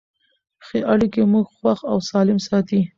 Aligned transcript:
ښه 0.65 0.77
اړیکې 0.93 1.21
موږ 1.31 1.45
خوښ 1.55 1.79
او 1.91 1.97
سالم 2.09 2.39
ساتي. 2.47 2.81